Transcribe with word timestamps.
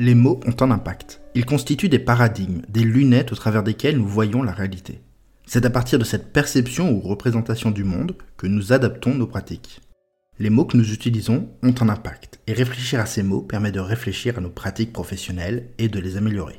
Les 0.00 0.14
mots 0.14 0.38
ont 0.46 0.54
un 0.62 0.70
impact. 0.70 1.20
Ils 1.34 1.44
constituent 1.44 1.88
des 1.88 1.98
paradigmes, 1.98 2.62
des 2.68 2.84
lunettes 2.84 3.32
au 3.32 3.34
travers 3.34 3.64
desquelles 3.64 3.98
nous 3.98 4.06
voyons 4.06 4.44
la 4.44 4.52
réalité. 4.52 5.00
C'est 5.44 5.66
à 5.66 5.70
partir 5.70 5.98
de 5.98 6.04
cette 6.04 6.32
perception 6.32 6.92
ou 6.92 7.00
représentation 7.00 7.72
du 7.72 7.82
monde 7.82 8.14
que 8.36 8.46
nous 8.46 8.72
adaptons 8.72 9.12
nos 9.12 9.26
pratiques. 9.26 9.80
Les 10.38 10.50
mots 10.50 10.66
que 10.66 10.76
nous 10.76 10.92
utilisons 10.92 11.48
ont 11.64 11.74
un 11.80 11.88
impact, 11.88 12.38
et 12.46 12.52
réfléchir 12.52 13.00
à 13.00 13.06
ces 13.06 13.24
mots 13.24 13.42
permet 13.42 13.72
de 13.72 13.80
réfléchir 13.80 14.38
à 14.38 14.40
nos 14.40 14.50
pratiques 14.50 14.92
professionnelles 14.92 15.70
et 15.78 15.88
de 15.88 15.98
les 15.98 16.16
améliorer. 16.16 16.58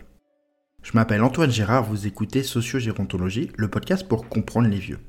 Je 0.84 0.92
m'appelle 0.96 1.24
Antoine 1.24 1.50
Gérard, 1.50 1.86
vous 1.86 2.08
écoutez 2.08 2.44
Sociogérontologie, 2.44 3.52
le 3.56 3.70
podcast 3.70 4.06
pour 4.06 4.28
comprendre 4.28 4.68
les 4.68 4.80
vieux. 4.80 5.00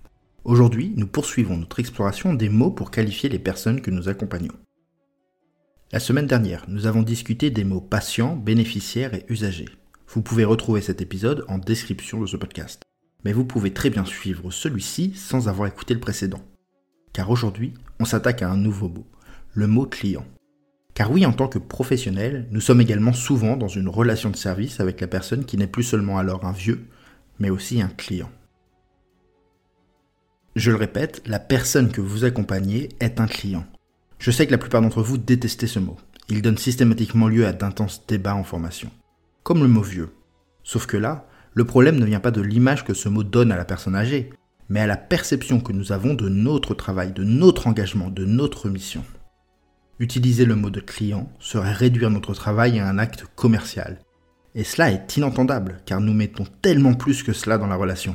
Aujourd'hui, 0.44 0.92
nous 0.94 1.08
poursuivons 1.08 1.56
notre 1.56 1.80
exploration 1.80 2.32
des 2.32 2.48
mots 2.48 2.70
pour 2.70 2.92
qualifier 2.92 3.28
les 3.28 3.40
personnes 3.40 3.80
que 3.80 3.90
nous 3.90 4.08
accompagnons. 4.08 4.54
La 5.92 5.98
semaine 5.98 6.28
dernière, 6.28 6.66
nous 6.68 6.86
avons 6.86 7.02
discuté 7.02 7.50
des 7.50 7.64
mots 7.64 7.80
patient, 7.80 8.36
bénéficiaire 8.36 9.12
et 9.12 9.24
usager. 9.28 9.68
Vous 10.06 10.22
pouvez 10.22 10.44
retrouver 10.44 10.82
cet 10.82 11.00
épisode 11.00 11.44
en 11.48 11.58
description 11.58 12.20
de 12.20 12.26
ce 12.26 12.36
podcast. 12.36 12.82
Mais 13.24 13.32
vous 13.32 13.44
pouvez 13.44 13.72
très 13.72 13.90
bien 13.90 14.04
suivre 14.04 14.52
celui-ci 14.52 15.14
sans 15.16 15.48
avoir 15.48 15.66
écouté 15.66 15.94
le 15.94 15.98
précédent. 15.98 16.42
Car 17.12 17.28
aujourd'hui, 17.28 17.74
on 17.98 18.04
s'attaque 18.04 18.42
à 18.42 18.48
un 18.48 18.56
nouveau 18.56 18.88
mot, 18.88 19.04
le 19.52 19.66
mot 19.66 19.84
client. 19.84 20.24
Car 20.94 21.10
oui, 21.10 21.26
en 21.26 21.32
tant 21.32 21.48
que 21.48 21.58
professionnel, 21.58 22.46
nous 22.52 22.60
sommes 22.60 22.80
également 22.80 23.12
souvent 23.12 23.56
dans 23.56 23.66
une 23.66 23.88
relation 23.88 24.30
de 24.30 24.36
service 24.36 24.78
avec 24.78 25.00
la 25.00 25.08
personne 25.08 25.44
qui 25.44 25.56
n'est 25.56 25.66
plus 25.66 25.82
seulement 25.82 26.18
alors 26.18 26.44
un 26.44 26.52
vieux, 26.52 26.86
mais 27.40 27.50
aussi 27.50 27.82
un 27.82 27.88
client. 27.88 28.30
Je 30.54 30.70
le 30.70 30.76
répète, 30.76 31.20
la 31.26 31.40
personne 31.40 31.90
que 31.90 32.00
vous 32.00 32.24
accompagnez 32.24 32.90
est 33.00 33.18
un 33.18 33.26
client. 33.26 33.66
Je 34.20 34.30
sais 34.30 34.46
que 34.46 34.52
la 34.52 34.58
plupart 34.58 34.82
d'entre 34.82 35.02
vous 35.02 35.16
détestez 35.16 35.66
ce 35.66 35.78
mot. 35.78 35.96
Il 36.28 36.42
donne 36.42 36.58
systématiquement 36.58 37.26
lieu 37.26 37.46
à 37.46 37.54
d'intenses 37.54 38.06
débats 38.06 38.34
en 38.34 38.44
formation. 38.44 38.90
Comme 39.42 39.62
le 39.62 39.68
mot 39.68 39.80
vieux. 39.80 40.10
Sauf 40.62 40.84
que 40.84 40.98
là, 40.98 41.26
le 41.54 41.64
problème 41.64 41.98
ne 41.98 42.04
vient 42.04 42.20
pas 42.20 42.30
de 42.30 42.42
l'image 42.42 42.84
que 42.84 42.92
ce 42.92 43.08
mot 43.08 43.24
donne 43.24 43.50
à 43.50 43.56
la 43.56 43.64
personne 43.64 43.96
âgée, 43.96 44.28
mais 44.68 44.80
à 44.80 44.86
la 44.86 44.98
perception 44.98 45.58
que 45.58 45.72
nous 45.72 45.90
avons 45.90 46.12
de 46.12 46.28
notre 46.28 46.74
travail, 46.74 47.12
de 47.12 47.24
notre 47.24 47.66
engagement, 47.66 48.10
de 48.10 48.26
notre 48.26 48.68
mission. 48.68 49.02
Utiliser 50.00 50.44
le 50.44 50.54
mot 50.54 50.68
de 50.68 50.80
client 50.80 51.32
serait 51.38 51.72
réduire 51.72 52.10
notre 52.10 52.34
travail 52.34 52.78
à 52.78 52.86
un 52.86 52.98
acte 52.98 53.24
commercial. 53.36 54.00
Et 54.54 54.64
cela 54.64 54.90
est 54.90 55.16
inentendable, 55.16 55.80
car 55.86 56.02
nous 56.02 56.12
mettons 56.12 56.44
tellement 56.60 56.92
plus 56.92 57.22
que 57.22 57.32
cela 57.32 57.56
dans 57.56 57.68
la 57.68 57.76
relation. 57.76 58.14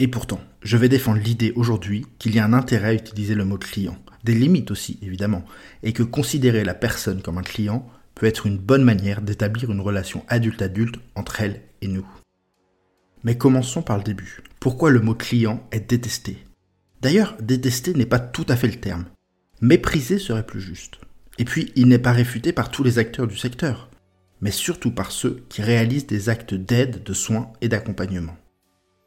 Et 0.00 0.08
pourtant, 0.08 0.40
je 0.60 0.76
vais 0.76 0.90
défendre 0.90 1.20
l'idée 1.22 1.54
aujourd'hui 1.56 2.04
qu'il 2.18 2.34
y 2.34 2.38
a 2.38 2.44
un 2.44 2.52
intérêt 2.52 2.88
à 2.88 2.94
utiliser 2.94 3.34
le 3.34 3.46
mot 3.46 3.56
client, 3.56 3.96
des 4.24 4.34
limites 4.34 4.70
aussi 4.70 4.98
évidemment, 5.02 5.44
et 5.82 5.92
que 5.92 6.02
considérer 6.02 6.64
la 6.64 6.74
personne 6.74 7.22
comme 7.22 7.38
un 7.38 7.42
client 7.42 7.86
peut 8.14 8.26
être 8.26 8.46
une 8.46 8.58
bonne 8.58 8.84
manière 8.84 9.22
d'établir 9.22 9.70
une 9.70 9.80
relation 9.80 10.24
adulte-adulte 10.28 10.96
entre 11.14 11.40
elle 11.40 11.62
et 11.80 11.88
nous. 11.88 12.06
Mais 13.24 13.36
commençons 13.36 13.82
par 13.82 13.98
le 13.98 14.04
début. 14.04 14.42
Pourquoi 14.60 14.90
le 14.90 15.00
mot 15.00 15.14
client 15.14 15.66
est 15.72 15.88
détesté? 15.88 16.44
D'ailleurs, 17.00 17.36
détester 17.40 17.94
n'est 17.94 18.06
pas 18.06 18.18
tout 18.18 18.46
à 18.48 18.56
fait 18.56 18.68
le 18.68 18.80
terme. 18.80 19.06
Mépriser 19.60 20.18
serait 20.18 20.46
plus 20.46 20.60
juste. 20.60 21.00
Et 21.38 21.44
puis, 21.44 21.72
il 21.76 21.88
n'est 21.88 21.98
pas 21.98 22.12
réfuté 22.12 22.52
par 22.52 22.70
tous 22.70 22.82
les 22.82 22.98
acteurs 22.98 23.26
du 23.26 23.36
secteur, 23.36 23.90
mais 24.40 24.50
surtout 24.50 24.90
par 24.90 25.12
ceux 25.12 25.44
qui 25.48 25.62
réalisent 25.62 26.06
des 26.06 26.28
actes 26.28 26.54
d'aide, 26.54 27.02
de 27.02 27.12
soins 27.12 27.52
et 27.60 27.68
d'accompagnement. 27.68 28.36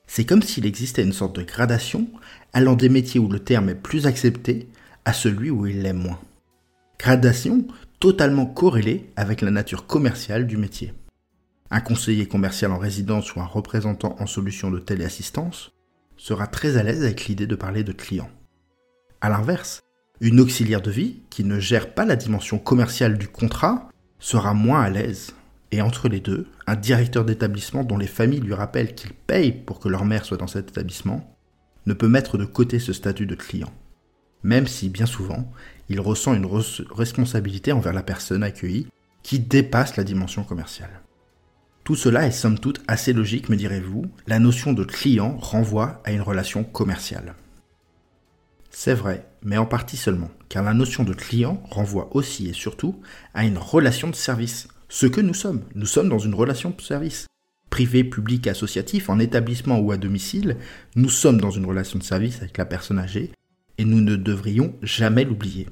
C'est 0.07 0.25
comme 0.25 0.41
s'il 0.41 0.65
existait 0.65 1.03
une 1.03 1.13
sorte 1.13 1.35
de 1.35 1.43
gradation 1.43 2.07
allant 2.51 2.75
des 2.75 2.89
métiers 2.89 3.19
où 3.19 3.29
le 3.29 3.39
terme 3.39 3.69
est 3.69 3.75
plus 3.75 4.05
accepté 4.05 4.69
à 5.05 5.13
celui 5.13 5.49
où 5.49 5.65
il 5.65 5.81
l'est 5.81 5.93
moins. 5.93 6.19
Gradation 6.99 7.65
totalement 7.99 8.45
corrélée 8.45 9.09
avec 9.15 9.41
la 9.41 9.51
nature 9.51 9.87
commerciale 9.87 10.47
du 10.47 10.57
métier. 10.57 10.93
Un 11.71 11.81
conseiller 11.81 12.27
commercial 12.27 12.71
en 12.71 12.77
résidence 12.77 13.35
ou 13.35 13.41
un 13.41 13.45
représentant 13.45 14.15
en 14.19 14.25
solution 14.25 14.69
de 14.71 14.79
téléassistance 14.79 15.71
sera 16.17 16.47
très 16.47 16.77
à 16.77 16.83
l'aise 16.83 17.03
avec 17.03 17.25
l'idée 17.25 17.47
de 17.47 17.55
parler 17.55 17.83
de 17.83 17.91
client. 17.91 18.29
A 19.21 19.29
l'inverse, 19.29 19.81
une 20.21 20.39
auxiliaire 20.39 20.81
de 20.81 20.91
vie 20.91 21.21
qui 21.29 21.43
ne 21.43 21.59
gère 21.59 21.93
pas 21.93 22.05
la 22.05 22.15
dimension 22.15 22.59
commerciale 22.59 23.17
du 23.17 23.27
contrat 23.27 23.89
sera 24.19 24.53
moins 24.53 24.81
à 24.81 24.89
l'aise. 24.89 25.33
Et 25.71 25.81
entre 25.81 26.07
les 26.07 26.19
deux, 26.19 26.47
un 26.67 26.75
directeur 26.75 27.25
d'établissement 27.25 27.83
dont 27.83 27.97
les 27.97 28.07
familles 28.07 28.41
lui 28.41 28.53
rappellent 28.53 28.95
qu'il 28.95 29.13
paye 29.13 29.51
pour 29.51 29.79
que 29.79 29.89
leur 29.89 30.05
mère 30.05 30.23
soit 30.23 30.37
dans 30.37 30.47
cet 30.47 30.69
établissement 30.69 31.35
ne 31.85 31.93
peut 31.93 32.07
mettre 32.07 32.37
de 32.37 32.45
côté 32.45 32.79
ce 32.79 32.93
statut 32.93 33.25
de 33.25 33.35
client 33.35 33.73
même 34.43 34.67
si 34.67 34.89
bien 34.89 35.05
souvent, 35.05 35.51
il 35.89 35.99
ressent 35.99 36.33
une 36.33 36.49
responsabilité 36.91 37.71
envers 37.71 37.93
la 37.93 38.03
personne 38.03 38.43
accueillie 38.43 38.87
qui 39.21 39.39
dépasse 39.39 39.95
la 39.95 40.03
dimension 40.03 40.43
commerciale. 40.43 41.01
Tout 41.83 41.95
cela 41.95 42.25
est 42.25 42.31
somme 42.31 42.59
toute 42.59 42.81
assez 42.87 43.11
logique, 43.11 43.49
me 43.49 43.55
direz-vous, 43.55 44.05
la 44.27 44.39
notion 44.39 44.71
de 44.71 44.85
client 44.85 45.37
renvoie 45.37 46.01
à 46.05 46.11
une 46.11 46.21
relation 46.21 46.63
commerciale. 46.63 47.35
C'est 48.69 48.93
vrai, 48.93 49.27
mais 49.43 49.57
en 49.57 49.65
partie 49.65 49.97
seulement, 49.97 50.31
car 50.49 50.63
la 50.63 50.73
notion 50.73 51.03
de 51.03 51.13
client 51.13 51.61
renvoie 51.69 52.15
aussi 52.15 52.47
et 52.47 52.53
surtout 52.53 52.99
à 53.33 53.45
une 53.45 53.57
relation 53.57 54.09
de 54.09 54.15
service, 54.15 54.67
ce 54.89 55.05
que 55.05 55.21
nous 55.21 55.33
sommes. 55.33 55.61
Nous 55.75 55.85
sommes 55.85 56.09
dans 56.09 56.19
une 56.19 56.33
relation 56.33 56.69
de 56.69 56.81
service. 56.81 57.27
Privé, 57.69 58.03
public, 58.03 58.47
associatif, 58.47 59.09
en 59.09 59.19
établissement 59.19 59.79
ou 59.79 59.91
à 59.91 59.97
domicile, 59.97 60.57
nous 60.95 61.09
sommes 61.09 61.41
dans 61.41 61.51
une 61.51 61.65
relation 61.65 61.99
de 61.99 62.03
service 62.03 62.37
avec 62.37 62.57
la 62.57 62.65
personne 62.65 62.99
âgée 62.99 63.31
et 63.77 63.85
nous 63.85 64.01
ne 64.01 64.15
devrions 64.15 64.75
jamais 64.81 65.23
l'oublier. 65.23 65.67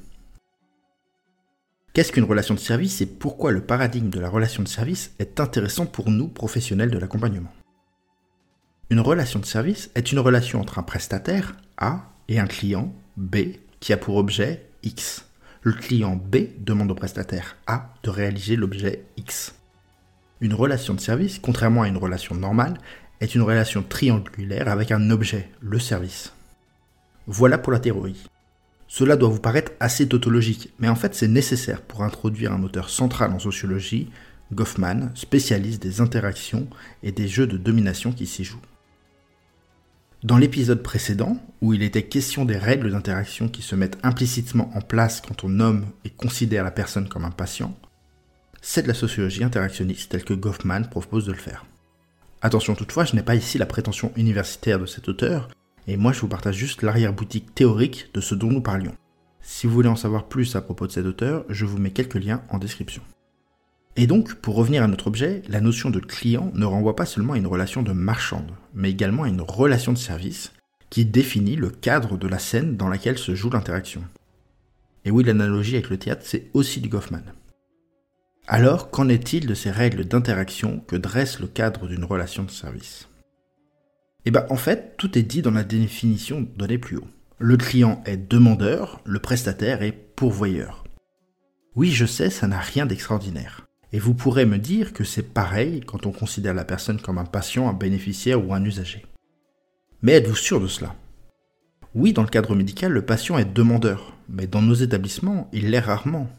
Qu'est-ce 1.93 2.11
qu'une 2.11 2.23
relation 2.23 2.53
de 2.53 2.59
service 2.59 3.01
et 3.01 3.05
pourquoi 3.05 3.51
le 3.51 3.61
paradigme 3.61 4.09
de 4.09 4.19
la 4.19 4.29
relation 4.29 4.63
de 4.63 4.67
service 4.67 5.13
est 5.19 5.39
intéressant 5.39 5.85
pour 5.85 6.09
nous, 6.09 6.27
professionnels 6.29 6.91
de 6.91 6.97
l'accompagnement? 6.97 7.53
Une 8.89 9.01
relation 9.01 9.39
de 9.39 9.45
service 9.45 9.89
est 9.95 10.11
une 10.11 10.19
relation 10.19 10.61
entre 10.61 10.79
un 10.79 10.83
prestataire, 10.83 11.55
A, 11.77 12.11
et 12.27 12.39
un 12.39 12.47
client, 12.47 12.93
B, 13.17 13.37
qui 13.81 13.91
a 13.91 13.97
pour 13.97 14.15
objet 14.15 14.65
X. 14.83 15.25
Le 15.63 15.73
client 15.73 16.15
B 16.15 16.37
demande 16.59 16.91
au 16.91 16.95
prestataire 16.95 17.57
A 17.67 17.93
de 18.03 18.09
réaliser 18.09 18.55
l'objet 18.55 19.03
X. 19.17 19.55
Une 20.39 20.53
relation 20.53 20.93
de 20.93 20.99
service, 20.99 21.39
contrairement 21.39 21.83
à 21.83 21.87
une 21.87 21.97
relation 21.97 22.35
normale, 22.35 22.77
est 23.19 23.35
une 23.35 23.41
relation 23.41 23.83
triangulaire 23.83 24.69
avec 24.69 24.91
un 24.91 25.09
objet, 25.09 25.49
le 25.59 25.77
service. 25.77 26.33
Voilà 27.33 27.57
pour 27.57 27.71
la 27.71 27.79
théorie. 27.79 28.27
Cela 28.89 29.15
doit 29.15 29.29
vous 29.29 29.39
paraître 29.39 29.71
assez 29.79 30.05
tautologique, 30.05 30.73
mais 30.79 30.89
en 30.89 30.95
fait 30.95 31.15
c'est 31.15 31.29
nécessaire 31.29 31.81
pour 31.81 32.03
introduire 32.03 32.51
un 32.51 32.61
auteur 32.61 32.89
central 32.89 33.31
en 33.31 33.39
sociologie, 33.39 34.09
Goffman, 34.51 35.11
spécialiste 35.15 35.81
des 35.81 36.01
interactions 36.01 36.67
et 37.03 37.13
des 37.13 37.29
jeux 37.29 37.47
de 37.47 37.55
domination 37.55 38.11
qui 38.11 38.27
s'y 38.27 38.43
jouent. 38.43 38.59
Dans 40.23 40.37
l'épisode 40.37 40.83
précédent, 40.83 41.37
où 41.61 41.73
il 41.73 41.83
était 41.83 42.03
question 42.03 42.43
des 42.43 42.57
règles 42.57 42.91
d'interaction 42.91 43.47
qui 43.47 43.61
se 43.61 43.75
mettent 43.75 43.97
implicitement 44.03 44.69
en 44.75 44.81
place 44.81 45.21
quand 45.25 45.45
on 45.45 45.49
nomme 45.49 45.85
et 46.03 46.09
considère 46.09 46.65
la 46.65 46.71
personne 46.71 47.07
comme 47.07 47.23
un 47.23 47.31
patient, 47.31 47.77
c'est 48.61 48.81
de 48.81 48.89
la 48.89 48.93
sociologie 48.93 49.45
interactionniste 49.45 50.11
telle 50.11 50.25
que 50.25 50.33
Goffman 50.33 50.89
propose 50.89 51.27
de 51.27 51.31
le 51.31 51.37
faire. 51.37 51.65
Attention 52.41 52.75
toutefois, 52.75 53.05
je 53.05 53.15
n'ai 53.15 53.23
pas 53.23 53.35
ici 53.35 53.57
la 53.57 53.65
prétention 53.65 54.11
universitaire 54.17 54.79
de 54.79 54.85
cet 54.85 55.07
auteur, 55.07 55.47
et 55.87 55.97
moi 55.97 56.13
je 56.13 56.21
vous 56.21 56.27
partage 56.27 56.55
juste 56.55 56.81
l'arrière-boutique 56.81 57.53
théorique 57.55 58.09
de 58.13 58.21
ce 58.21 58.35
dont 58.35 58.49
nous 58.49 58.61
parlions. 58.61 58.95
Si 59.41 59.67
vous 59.67 59.73
voulez 59.73 59.89
en 59.89 59.95
savoir 59.95 60.27
plus 60.27 60.55
à 60.55 60.61
propos 60.61 60.87
de 60.87 60.91
cet 60.91 61.05
auteur, 61.05 61.45
je 61.49 61.65
vous 61.65 61.77
mets 61.77 61.91
quelques 61.91 62.15
liens 62.15 62.43
en 62.49 62.57
description. 62.57 63.01
Et 63.97 64.07
donc, 64.07 64.35
pour 64.35 64.55
revenir 64.55 64.83
à 64.83 64.87
notre 64.87 65.07
objet, 65.07 65.41
la 65.49 65.59
notion 65.59 65.89
de 65.89 65.99
client 65.99 66.51
ne 66.55 66.65
renvoie 66.65 66.95
pas 66.95 67.05
seulement 67.05 67.33
à 67.33 67.37
une 67.37 67.47
relation 67.47 67.83
de 67.83 67.91
marchande, 67.91 68.51
mais 68.73 68.89
également 68.89 69.23
à 69.23 69.27
une 69.27 69.41
relation 69.41 69.91
de 69.91 69.97
service 69.97 70.53
qui 70.89 71.05
définit 71.05 71.55
le 71.55 71.69
cadre 71.69 72.17
de 72.17 72.27
la 72.27 72.39
scène 72.39 72.77
dans 72.77 72.87
laquelle 72.87 73.17
se 73.17 73.35
joue 73.35 73.49
l'interaction. 73.49 74.03
Et 75.03 75.11
oui, 75.11 75.23
l'analogie 75.23 75.75
avec 75.75 75.89
le 75.89 75.97
théâtre, 75.97 76.21
c'est 76.23 76.49
aussi 76.53 76.79
du 76.79 76.89
Goffman. 76.89 77.23
Alors, 78.47 78.91
qu'en 78.91 79.09
est-il 79.09 79.47
de 79.47 79.53
ces 79.53 79.71
règles 79.71 80.05
d'interaction 80.05 80.79
que 80.87 80.95
dresse 80.95 81.39
le 81.39 81.47
cadre 81.47 81.87
d'une 81.87 82.03
relation 82.03 82.43
de 82.43 82.51
service? 82.51 83.07
Eh 84.25 84.31
bien 84.31 84.45
en 84.49 84.55
fait, 84.55 84.95
tout 84.97 85.17
est 85.17 85.23
dit 85.23 85.41
dans 85.41 85.51
la 85.51 85.63
définition 85.63 86.47
donnée 86.55 86.77
plus 86.77 86.97
haut. 86.97 87.07
Le 87.39 87.57
client 87.57 88.03
est 88.05 88.17
demandeur, 88.17 89.01
le 89.05 89.19
prestataire 89.19 89.81
est 89.81 89.91
pourvoyeur. 89.93 90.83
Oui, 91.75 91.91
je 91.91 92.05
sais, 92.05 92.29
ça 92.29 92.47
n'a 92.47 92.59
rien 92.59 92.85
d'extraordinaire. 92.85 93.65
Et 93.93 93.99
vous 93.99 94.13
pourrez 94.13 94.45
me 94.45 94.57
dire 94.57 94.93
que 94.93 95.03
c'est 95.03 95.33
pareil 95.33 95.81
quand 95.81 96.05
on 96.05 96.11
considère 96.11 96.53
la 96.53 96.65
personne 96.65 97.01
comme 97.01 97.17
un 97.17 97.25
patient, 97.25 97.67
un 97.67 97.73
bénéficiaire 97.73 98.45
ou 98.45 98.53
un 98.53 98.63
usager. 98.63 99.05
Mais 100.01 100.13
êtes-vous 100.13 100.35
sûr 100.35 100.61
de 100.61 100.67
cela? 100.67 100.95
Oui, 101.93 102.13
dans 102.13 102.21
le 102.21 102.29
cadre 102.29 102.55
médical, 102.55 102.91
le 102.91 103.05
patient 103.05 103.37
est 103.37 103.53
demandeur, 103.53 104.15
mais 104.29 104.47
dans 104.47 104.61
nos 104.61 104.73
établissements, 104.73 105.49
il 105.51 105.71
l'est 105.71 105.79
rarement. 105.79 106.29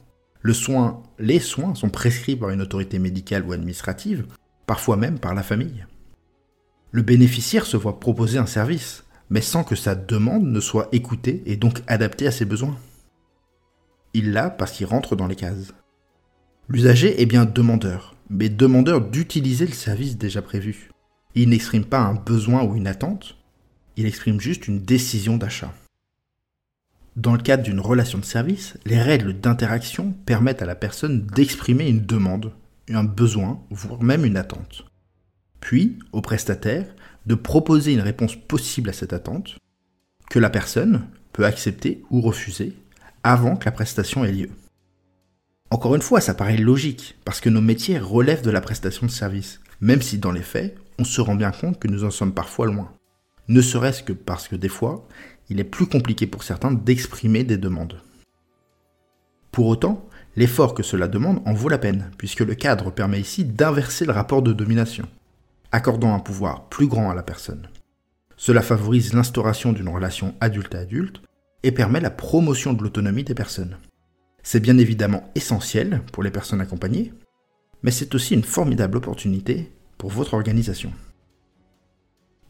Le 0.40 0.54
soin, 0.54 1.02
les 1.18 1.40
soins 1.40 1.74
sont 1.74 1.90
prescrits 1.90 2.36
par 2.36 2.50
une 2.50 2.62
autorité 2.62 2.98
médicale 2.98 3.44
ou 3.44 3.52
administrative, 3.52 4.26
parfois 4.66 4.96
même 4.96 5.18
par 5.18 5.34
la 5.34 5.42
famille. 5.42 5.84
Le 6.94 7.00
bénéficiaire 7.00 7.64
se 7.64 7.78
voit 7.78 8.00
proposer 8.00 8.38
un 8.38 8.46
service, 8.46 9.04
mais 9.30 9.40
sans 9.40 9.64
que 9.64 9.74
sa 9.74 9.94
demande 9.94 10.44
ne 10.44 10.60
soit 10.60 10.88
écoutée 10.92 11.42
et 11.46 11.56
donc 11.56 11.82
adaptée 11.86 12.26
à 12.26 12.30
ses 12.30 12.44
besoins. 12.44 12.76
Il 14.12 14.32
l'a 14.32 14.50
parce 14.50 14.72
qu'il 14.72 14.84
rentre 14.84 15.16
dans 15.16 15.26
les 15.26 15.34
cases. 15.34 15.72
L'usager 16.68 17.22
est 17.22 17.26
bien 17.26 17.46
demandeur, 17.46 18.14
mais 18.28 18.50
demandeur 18.50 19.00
d'utiliser 19.00 19.64
le 19.64 19.72
service 19.72 20.18
déjà 20.18 20.42
prévu. 20.42 20.90
Il 21.34 21.48
n'exprime 21.48 21.86
pas 21.86 22.00
un 22.00 22.12
besoin 22.12 22.62
ou 22.62 22.76
une 22.76 22.86
attente, 22.86 23.38
il 23.96 24.04
exprime 24.04 24.38
juste 24.38 24.68
une 24.68 24.82
décision 24.82 25.38
d'achat. 25.38 25.72
Dans 27.16 27.32
le 27.32 27.42
cadre 27.42 27.62
d'une 27.62 27.80
relation 27.80 28.18
de 28.18 28.24
service, 28.26 28.76
les 28.84 29.00
règles 29.00 29.40
d'interaction 29.40 30.12
permettent 30.26 30.60
à 30.60 30.66
la 30.66 30.74
personne 30.74 31.26
d'exprimer 31.26 31.88
une 31.88 32.04
demande, 32.04 32.52
un 32.90 33.04
besoin, 33.04 33.62
voire 33.70 34.02
même 34.02 34.26
une 34.26 34.36
attente. 34.36 34.84
Puis, 35.62 35.96
au 36.12 36.20
prestataire, 36.20 36.84
de 37.24 37.36
proposer 37.36 37.94
une 37.94 38.00
réponse 38.00 38.34
possible 38.36 38.90
à 38.90 38.92
cette 38.92 39.12
attente, 39.12 39.56
que 40.28 40.40
la 40.40 40.50
personne 40.50 41.06
peut 41.32 41.46
accepter 41.46 42.02
ou 42.10 42.20
refuser 42.20 42.74
avant 43.22 43.56
que 43.56 43.64
la 43.64 43.72
prestation 43.72 44.24
ait 44.24 44.32
lieu. 44.32 44.50
Encore 45.70 45.94
une 45.94 46.02
fois, 46.02 46.20
ça 46.20 46.34
paraît 46.34 46.56
logique, 46.56 47.16
parce 47.24 47.40
que 47.40 47.48
nos 47.48 47.60
métiers 47.60 47.98
relèvent 48.00 48.42
de 48.42 48.50
la 48.50 48.60
prestation 48.60 49.06
de 49.06 49.10
service, 49.12 49.60
même 49.80 50.02
si 50.02 50.18
dans 50.18 50.32
les 50.32 50.42
faits, 50.42 50.76
on 50.98 51.04
se 51.04 51.20
rend 51.20 51.36
bien 51.36 51.52
compte 51.52 51.78
que 51.78 51.88
nous 51.88 52.04
en 52.04 52.10
sommes 52.10 52.34
parfois 52.34 52.66
loin. 52.66 52.92
Ne 53.46 53.62
serait-ce 53.62 54.02
que 54.02 54.12
parce 54.12 54.48
que 54.48 54.56
des 54.56 54.68
fois, 54.68 55.06
il 55.48 55.60
est 55.60 55.64
plus 55.64 55.86
compliqué 55.86 56.26
pour 56.26 56.42
certains 56.42 56.72
d'exprimer 56.72 57.44
des 57.44 57.56
demandes. 57.56 58.00
Pour 59.52 59.68
autant, 59.68 60.08
l'effort 60.34 60.74
que 60.74 60.82
cela 60.82 61.06
demande 61.06 61.40
en 61.46 61.54
vaut 61.54 61.68
la 61.68 61.78
peine, 61.78 62.10
puisque 62.18 62.40
le 62.40 62.56
cadre 62.56 62.90
permet 62.90 63.20
ici 63.20 63.44
d'inverser 63.44 64.04
le 64.04 64.12
rapport 64.12 64.42
de 64.42 64.52
domination, 64.52 65.08
accordant 65.72 66.14
un 66.14 66.20
pouvoir 66.20 66.68
plus 66.68 66.86
grand 66.86 67.10
à 67.10 67.14
la 67.14 67.22
personne. 67.22 67.68
Cela 68.36 68.62
favorise 68.62 69.14
l'instauration 69.14 69.72
d'une 69.72 69.88
relation 69.88 70.34
adulte 70.40 70.74
à 70.74 70.80
adulte 70.80 71.22
et 71.62 71.72
permet 71.72 72.00
la 72.00 72.10
promotion 72.10 72.72
de 72.72 72.82
l'autonomie 72.82 73.24
des 73.24 73.34
personnes. 73.34 73.78
C'est 74.42 74.60
bien 74.60 74.78
évidemment 74.78 75.30
essentiel 75.34 76.02
pour 76.12 76.22
les 76.22 76.30
personnes 76.30 76.60
accompagnées, 76.60 77.12
mais 77.82 77.90
c'est 77.90 78.14
aussi 78.14 78.34
une 78.34 78.42
formidable 78.42 78.98
opportunité 78.98 79.72
pour 79.98 80.10
votre 80.10 80.34
organisation. 80.34 80.92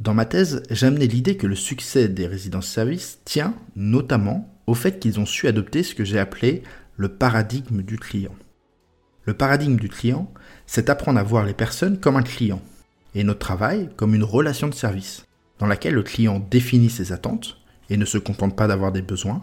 Dans 0.00 0.14
ma 0.14 0.24
thèse, 0.24 0.62
j'ai 0.70 0.86
amené 0.86 1.06
l'idée 1.06 1.36
que 1.36 1.46
le 1.46 1.54
succès 1.54 2.08
des 2.08 2.26
résidences-services 2.26 3.20
tient 3.24 3.54
notamment 3.76 4.48
au 4.66 4.74
fait 4.74 4.98
qu'ils 4.98 5.20
ont 5.20 5.26
su 5.26 5.46
adopter 5.46 5.82
ce 5.82 5.94
que 5.94 6.04
j'ai 6.04 6.18
appelé 6.18 6.62
le 6.96 7.08
paradigme 7.08 7.82
du 7.82 7.98
client. 7.98 8.34
Le 9.24 9.34
paradigme 9.34 9.76
du 9.76 9.88
client, 9.88 10.32
c'est 10.66 10.90
apprendre 10.90 11.20
à 11.20 11.22
voir 11.22 11.44
les 11.44 11.54
personnes 11.54 12.00
comme 12.00 12.16
un 12.16 12.22
client, 12.22 12.60
et 13.14 13.24
notre 13.24 13.40
travail 13.40 13.88
comme 13.96 14.14
une 14.14 14.24
relation 14.24 14.68
de 14.68 14.74
service, 14.74 15.26
dans 15.58 15.66
laquelle 15.66 15.94
le 15.94 16.02
client 16.02 16.46
définit 16.50 16.90
ses 16.90 17.12
attentes 17.12 17.58
et 17.90 17.96
ne 17.96 18.04
se 18.04 18.18
contente 18.18 18.56
pas 18.56 18.66
d'avoir 18.66 18.92
des 18.92 19.02
besoins, 19.02 19.42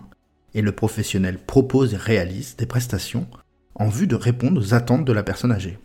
et 0.53 0.61
le 0.61 0.71
professionnel 0.71 1.37
propose 1.37 1.93
et 1.93 1.97
réalise 1.97 2.55
des 2.55 2.65
prestations 2.65 3.27
en 3.75 3.87
vue 3.87 4.07
de 4.07 4.15
répondre 4.15 4.59
aux 4.59 4.73
attentes 4.73 5.05
de 5.05 5.13
la 5.13 5.23
personne 5.23 5.51
âgée. 5.51 5.77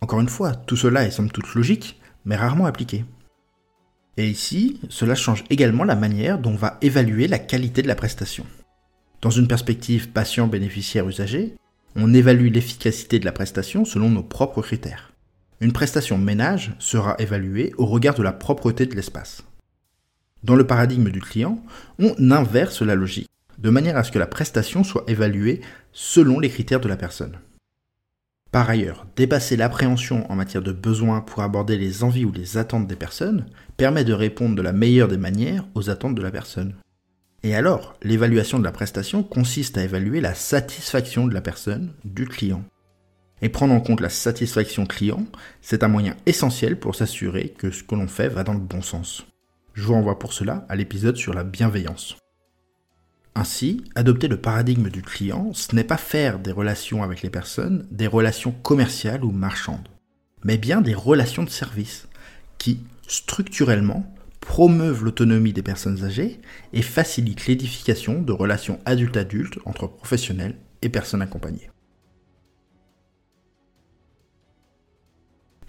Encore 0.00 0.20
une 0.20 0.28
fois, 0.28 0.54
tout 0.54 0.76
cela 0.76 1.04
est 1.04 1.12
somme 1.12 1.30
toute 1.30 1.54
logique, 1.54 2.00
mais 2.24 2.36
rarement 2.36 2.66
appliqué. 2.66 3.04
Et 4.16 4.28
ici, 4.28 4.80
cela 4.90 5.14
change 5.14 5.44
également 5.48 5.84
la 5.84 5.96
manière 5.96 6.38
dont 6.38 6.50
on 6.50 6.56
va 6.56 6.76
évaluer 6.82 7.28
la 7.28 7.38
qualité 7.38 7.82
de 7.82 7.88
la 7.88 7.94
prestation. 7.94 8.44
Dans 9.22 9.30
une 9.30 9.48
perspective 9.48 10.10
patient-bénéficiaire-usager, 10.10 11.54
on 11.94 12.12
évalue 12.12 12.52
l'efficacité 12.52 13.18
de 13.20 13.24
la 13.24 13.32
prestation 13.32 13.84
selon 13.84 14.10
nos 14.10 14.22
propres 14.22 14.62
critères. 14.62 15.11
Une 15.62 15.72
prestation 15.72 16.18
ménage 16.18 16.72
sera 16.80 17.14
évaluée 17.20 17.72
au 17.78 17.86
regard 17.86 18.16
de 18.16 18.22
la 18.24 18.32
propreté 18.32 18.84
de 18.84 18.96
l'espace. 18.96 19.44
Dans 20.42 20.56
le 20.56 20.66
paradigme 20.66 21.10
du 21.10 21.20
client, 21.20 21.62
on 22.00 22.32
inverse 22.32 22.82
la 22.82 22.96
logique, 22.96 23.30
de 23.58 23.70
manière 23.70 23.96
à 23.96 24.02
ce 24.02 24.10
que 24.10 24.18
la 24.18 24.26
prestation 24.26 24.82
soit 24.82 25.04
évaluée 25.06 25.60
selon 25.92 26.40
les 26.40 26.48
critères 26.48 26.80
de 26.80 26.88
la 26.88 26.96
personne. 26.96 27.38
Par 28.50 28.68
ailleurs, 28.68 29.06
dépasser 29.14 29.56
l'appréhension 29.56 30.28
en 30.32 30.34
matière 30.34 30.64
de 30.64 30.72
besoins 30.72 31.20
pour 31.20 31.44
aborder 31.44 31.78
les 31.78 32.02
envies 32.02 32.24
ou 32.24 32.32
les 32.32 32.56
attentes 32.56 32.88
des 32.88 32.96
personnes 32.96 33.46
permet 33.76 34.02
de 34.02 34.14
répondre 34.14 34.56
de 34.56 34.62
la 34.62 34.72
meilleure 34.72 35.06
des 35.06 35.16
manières 35.16 35.64
aux 35.76 35.90
attentes 35.90 36.16
de 36.16 36.22
la 36.22 36.32
personne. 36.32 36.74
Et 37.44 37.54
alors, 37.54 37.94
l'évaluation 38.02 38.58
de 38.58 38.64
la 38.64 38.72
prestation 38.72 39.22
consiste 39.22 39.78
à 39.78 39.84
évaluer 39.84 40.20
la 40.20 40.34
satisfaction 40.34 41.28
de 41.28 41.34
la 41.34 41.40
personne, 41.40 41.92
du 42.04 42.26
client. 42.26 42.64
Et 43.42 43.48
prendre 43.48 43.74
en 43.74 43.80
compte 43.80 44.00
la 44.00 44.08
satisfaction 44.08 44.86
client, 44.86 45.26
c'est 45.60 45.82
un 45.82 45.88
moyen 45.88 46.16
essentiel 46.26 46.78
pour 46.78 46.94
s'assurer 46.94 47.52
que 47.58 47.72
ce 47.72 47.82
que 47.82 47.96
l'on 47.96 48.06
fait 48.06 48.28
va 48.28 48.44
dans 48.44 48.54
le 48.54 48.60
bon 48.60 48.82
sens. 48.82 49.26
Je 49.74 49.82
vous 49.82 49.94
renvoie 49.94 50.20
pour 50.20 50.32
cela 50.32 50.64
à 50.68 50.76
l'épisode 50.76 51.16
sur 51.16 51.34
la 51.34 51.42
bienveillance. 51.42 52.16
Ainsi, 53.34 53.82
adopter 53.96 54.28
le 54.28 54.36
paradigme 54.36 54.90
du 54.90 55.02
client, 55.02 55.52
ce 55.54 55.74
n'est 55.74 55.82
pas 55.82 55.96
faire 55.96 56.38
des 56.38 56.52
relations 56.52 57.02
avec 57.02 57.22
les 57.22 57.30
personnes 57.30 57.86
des 57.90 58.06
relations 58.06 58.52
commerciales 58.52 59.24
ou 59.24 59.32
marchandes, 59.32 59.88
mais 60.44 60.58
bien 60.58 60.80
des 60.80 60.94
relations 60.94 61.42
de 61.42 61.50
service 61.50 62.06
qui, 62.58 62.78
structurellement, 63.08 64.14
promeuvent 64.38 65.02
l'autonomie 65.02 65.52
des 65.52 65.62
personnes 65.62 66.04
âgées 66.04 66.40
et 66.72 66.82
facilitent 66.82 67.46
l'édification 67.46 68.22
de 68.22 68.32
relations 68.32 68.78
adulte-adulte 68.84 69.58
entre 69.64 69.88
professionnels 69.88 70.56
et 70.82 70.88
personnes 70.88 71.22
accompagnées. 71.22 71.71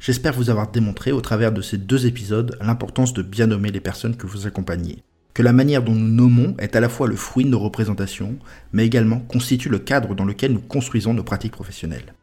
J'espère 0.03 0.33
vous 0.33 0.49
avoir 0.49 0.69
démontré 0.69 1.13
au 1.13 1.21
travers 1.21 1.53
de 1.53 1.61
ces 1.61 1.77
deux 1.77 2.05
épisodes 2.05 2.57
l'importance 2.59 3.13
de 3.13 3.21
bien 3.21 3.47
nommer 3.47 3.71
les 3.71 3.79
personnes 3.79 4.17
que 4.17 4.27
vous 4.27 4.47
accompagnez, 4.47 5.01
que 5.33 5.41
la 5.41 5.53
manière 5.53 5.81
dont 5.81 5.95
nous 5.95 6.13
nommons 6.13 6.57
est 6.59 6.75
à 6.75 6.81
la 6.81 6.89
fois 6.89 7.07
le 7.07 7.15
fruit 7.15 7.45
de 7.45 7.49
nos 7.49 7.59
représentations, 7.59 8.37
mais 8.73 8.85
également 8.85 9.21
constitue 9.21 9.69
le 9.69 9.79
cadre 9.79 10.13
dans 10.13 10.25
lequel 10.25 10.51
nous 10.51 10.59
construisons 10.59 11.13
nos 11.13 11.23
pratiques 11.23 11.53
professionnelles. 11.53 12.15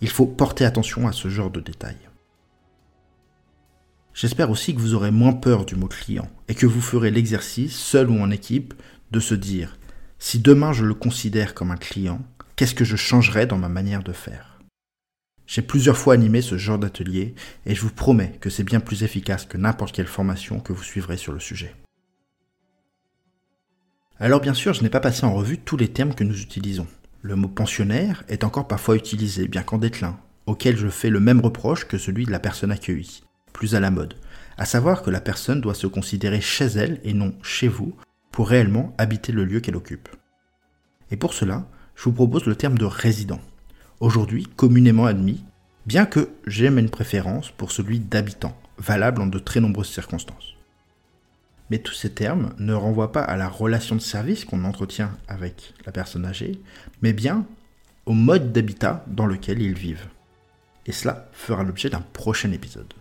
Il 0.00 0.08
faut 0.08 0.24
porter 0.24 0.64
attention 0.64 1.06
à 1.06 1.12
ce 1.12 1.28
genre 1.28 1.50
de 1.50 1.60
détails. 1.60 2.08
J'espère 4.14 4.48
aussi 4.48 4.74
que 4.74 4.80
vous 4.80 4.94
aurez 4.94 5.10
moins 5.10 5.34
peur 5.34 5.66
du 5.66 5.76
mot 5.76 5.88
client 5.88 6.30
et 6.48 6.54
que 6.54 6.64
vous 6.64 6.80
ferez 6.80 7.10
l'exercice, 7.10 7.76
seul 7.76 8.08
ou 8.08 8.18
en 8.18 8.30
équipe, 8.30 8.72
de 9.10 9.20
se 9.20 9.34
dire 9.34 9.76
si 10.18 10.38
demain 10.38 10.72
je 10.72 10.86
le 10.86 10.94
considère 10.94 11.52
comme 11.52 11.70
un 11.70 11.76
client, 11.76 12.22
qu'est-ce 12.56 12.74
que 12.74 12.86
je 12.86 12.96
changerais 12.96 13.46
dans 13.46 13.58
ma 13.58 13.68
manière 13.68 14.02
de 14.02 14.14
faire? 14.14 14.55
J'ai 15.46 15.62
plusieurs 15.62 15.96
fois 15.96 16.14
animé 16.14 16.42
ce 16.42 16.58
genre 16.58 16.78
d'atelier 16.78 17.34
et 17.66 17.74
je 17.74 17.80
vous 17.80 17.90
promets 17.90 18.36
que 18.40 18.50
c'est 18.50 18.64
bien 18.64 18.80
plus 18.80 19.02
efficace 19.02 19.46
que 19.46 19.58
n'importe 19.58 19.94
quelle 19.94 20.06
formation 20.06 20.60
que 20.60 20.72
vous 20.72 20.82
suivrez 20.82 21.16
sur 21.16 21.32
le 21.32 21.40
sujet. 21.40 21.74
Alors 24.18 24.40
bien 24.40 24.54
sûr, 24.54 24.72
je 24.72 24.82
n'ai 24.82 24.90
pas 24.90 25.00
passé 25.00 25.24
en 25.24 25.34
revue 25.34 25.58
tous 25.58 25.76
les 25.76 25.88
termes 25.88 26.14
que 26.14 26.24
nous 26.24 26.40
utilisons. 26.40 26.86
Le 27.22 27.36
mot 27.36 27.48
pensionnaire 27.48 28.24
est 28.28 28.44
encore 28.44 28.66
parfois 28.66 28.96
utilisé, 28.96 29.46
bien 29.46 29.62
qu'en 29.62 29.78
déclin, 29.78 30.18
auquel 30.46 30.76
je 30.76 30.88
fais 30.88 31.10
le 31.10 31.20
même 31.20 31.40
reproche 31.40 31.86
que 31.86 31.98
celui 31.98 32.24
de 32.24 32.30
la 32.30 32.38
personne 32.38 32.72
accueillie, 32.72 33.24
plus 33.52 33.74
à 33.74 33.80
la 33.80 33.90
mode, 33.90 34.14
à 34.56 34.64
savoir 34.64 35.02
que 35.02 35.10
la 35.10 35.20
personne 35.20 35.60
doit 35.60 35.74
se 35.74 35.86
considérer 35.86 36.40
chez 36.40 36.66
elle 36.66 37.00
et 37.04 37.12
non 37.12 37.34
chez 37.42 37.68
vous 37.68 37.94
pour 38.32 38.48
réellement 38.48 38.94
habiter 38.96 39.32
le 39.32 39.44
lieu 39.44 39.60
qu'elle 39.60 39.76
occupe. 39.76 40.08
Et 41.10 41.16
pour 41.16 41.34
cela, 41.34 41.68
je 41.94 42.04
vous 42.04 42.12
propose 42.12 42.46
le 42.46 42.56
terme 42.56 42.78
de 42.78 42.84
résident, 42.84 43.40
aujourd'hui 44.00 44.44
communément 44.56 45.06
admis, 45.06 45.44
bien 45.86 46.06
que 46.06 46.30
j'aime 46.46 46.78
une 46.78 46.90
préférence 46.90 47.50
pour 47.50 47.72
celui 47.72 48.00
d'habitant, 48.00 48.56
valable 48.78 49.22
en 49.22 49.26
de 49.26 49.38
très 49.38 49.60
nombreuses 49.60 49.90
circonstances. 49.90 50.54
Mais 51.70 51.78
tous 51.78 51.94
ces 51.94 52.10
termes 52.10 52.54
ne 52.58 52.74
renvoient 52.74 53.12
pas 53.12 53.22
à 53.22 53.36
la 53.36 53.48
relation 53.48 53.96
de 53.96 54.00
service 54.00 54.44
qu'on 54.44 54.64
entretient 54.64 55.16
avec 55.26 55.74
la 55.84 55.92
personne 55.92 56.24
âgée, 56.24 56.60
mais 57.02 57.12
bien 57.12 57.44
au 58.04 58.12
mode 58.12 58.52
d'habitat 58.52 59.04
dans 59.08 59.26
lequel 59.26 59.60
ils 59.60 59.76
vivent. 59.76 60.06
Et 60.86 60.92
cela 60.92 61.28
fera 61.32 61.64
l'objet 61.64 61.90
d'un 61.90 62.04
prochain 62.12 62.52
épisode. 62.52 62.94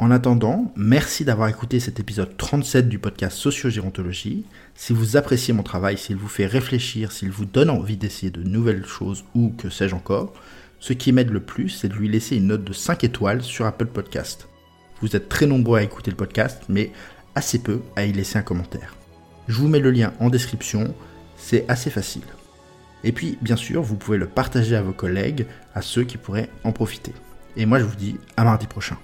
En 0.00 0.12
attendant, 0.12 0.72
merci 0.76 1.24
d'avoir 1.24 1.48
écouté 1.48 1.80
cet 1.80 1.98
épisode 1.98 2.36
37 2.36 2.88
du 2.88 3.00
podcast 3.00 3.36
Sociogérontologie. 3.36 4.46
Si 4.76 4.92
vous 4.92 5.16
appréciez 5.16 5.52
mon 5.52 5.64
travail, 5.64 5.98
s'il 5.98 6.14
vous 6.14 6.28
fait 6.28 6.46
réfléchir, 6.46 7.10
s'il 7.10 7.32
vous 7.32 7.46
donne 7.46 7.68
envie 7.68 7.96
d'essayer 7.96 8.30
de 8.30 8.44
nouvelles 8.44 8.86
choses 8.86 9.24
ou 9.34 9.52
que 9.58 9.70
sais-je 9.70 9.96
encore, 9.96 10.34
ce 10.78 10.92
qui 10.92 11.10
m'aide 11.10 11.30
le 11.30 11.40
plus, 11.40 11.70
c'est 11.70 11.88
de 11.88 11.94
lui 11.94 12.08
laisser 12.08 12.36
une 12.36 12.46
note 12.46 12.62
de 12.62 12.72
5 12.72 13.02
étoiles 13.02 13.42
sur 13.42 13.66
Apple 13.66 13.86
Podcast. 13.86 14.46
Vous 15.00 15.16
êtes 15.16 15.28
très 15.28 15.46
nombreux 15.46 15.80
à 15.80 15.82
écouter 15.82 16.12
le 16.12 16.16
podcast, 16.16 16.62
mais 16.68 16.92
assez 17.34 17.58
peu 17.58 17.80
à 17.96 18.04
y 18.04 18.12
laisser 18.12 18.38
un 18.38 18.42
commentaire. 18.42 18.94
Je 19.48 19.58
vous 19.58 19.66
mets 19.66 19.80
le 19.80 19.90
lien 19.90 20.12
en 20.20 20.30
description, 20.30 20.94
c'est 21.36 21.68
assez 21.68 21.90
facile. 21.90 22.22
Et 23.02 23.10
puis, 23.10 23.36
bien 23.42 23.56
sûr, 23.56 23.82
vous 23.82 23.96
pouvez 23.96 24.18
le 24.18 24.28
partager 24.28 24.76
à 24.76 24.82
vos 24.82 24.92
collègues, 24.92 25.46
à 25.74 25.82
ceux 25.82 26.04
qui 26.04 26.18
pourraient 26.18 26.50
en 26.62 26.70
profiter. 26.70 27.14
Et 27.56 27.66
moi, 27.66 27.80
je 27.80 27.84
vous 27.84 27.96
dis 27.96 28.16
à 28.36 28.44
mardi 28.44 28.68
prochain. 28.68 28.96